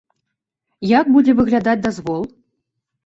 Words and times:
Як 0.99 1.05
будзе 1.17 1.31
выглядаць 1.41 1.79
дазвол? 1.87 2.21